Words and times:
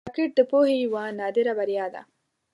راکټ 0.09 0.31
د 0.37 0.39
پوهې 0.49 0.75
یوه 0.85 1.03
نادره 1.19 1.53
بریا 1.59 1.85
ده 1.93 2.01